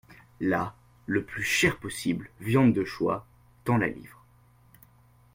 Là, 0.39 0.73
le 1.05 1.23
plus 1.23 1.43
cher 1.43 1.77
possible, 1.77 2.31
viande 2.39 2.73
de 2.73 2.83
choix, 2.83 3.23
tant 3.65 3.77
la 3.77 3.87
livre!… 3.87 4.25